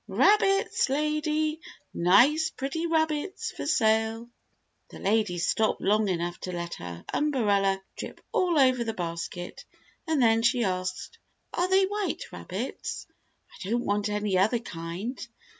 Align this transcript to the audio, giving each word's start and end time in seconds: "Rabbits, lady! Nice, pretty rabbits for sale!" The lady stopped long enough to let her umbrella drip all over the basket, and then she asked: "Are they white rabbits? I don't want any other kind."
"Rabbits, 0.07 0.89
lady! 0.89 1.61
Nice, 1.93 2.49
pretty 2.49 2.87
rabbits 2.87 3.51
for 3.51 3.67
sale!" 3.67 4.29
The 4.89 4.97
lady 4.97 5.37
stopped 5.37 5.79
long 5.79 6.07
enough 6.09 6.39
to 6.39 6.51
let 6.51 6.73
her 6.73 7.05
umbrella 7.13 7.83
drip 7.95 8.19
all 8.31 8.57
over 8.57 8.83
the 8.83 8.95
basket, 8.95 9.63
and 10.07 10.19
then 10.19 10.41
she 10.41 10.63
asked: 10.63 11.19
"Are 11.53 11.69
they 11.69 11.85
white 11.85 12.31
rabbits? 12.31 13.05
I 13.47 13.69
don't 13.69 13.85
want 13.85 14.09
any 14.09 14.39
other 14.39 14.57
kind." 14.57 15.19